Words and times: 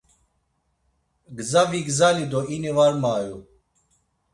Gza 1.37 1.61
vigzali 1.71 2.25
do 2.31 2.39
ini 2.55 2.71
var 2.77 2.93
mayu. 3.01 3.37